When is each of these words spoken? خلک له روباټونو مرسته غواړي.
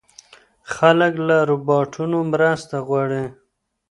خلک 0.73 1.13
له 1.27 1.37
روباټونو 1.49 2.17
مرسته 2.31 2.75
غواړي. 2.87 3.25